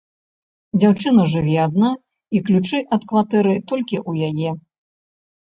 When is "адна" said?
1.67-1.91